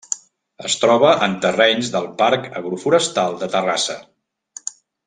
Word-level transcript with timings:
Es 0.69 0.77
troba 0.83 1.11
en 1.27 1.35
terrenys 1.43 1.91
del 1.97 2.09
Parc 2.25 2.49
Agroforestal 2.63 3.39
de 3.45 3.53
Terrassa. 3.59 4.03